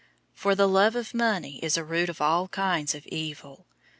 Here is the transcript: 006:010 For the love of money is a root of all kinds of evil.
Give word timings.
006:010 0.33 0.33
For 0.39 0.55
the 0.55 0.67
love 0.67 0.95
of 0.95 1.13
money 1.13 1.59
is 1.63 1.77
a 1.77 1.83
root 1.83 2.09
of 2.09 2.19
all 2.21 2.47
kinds 2.47 2.95
of 2.95 3.05
evil. 3.05 3.67